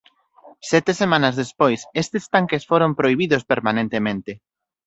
[0.71, 4.31] Sete semanas despois estes tanques foron prohibidos permanentemente.